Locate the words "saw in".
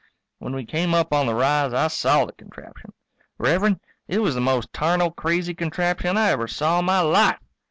6.47-6.85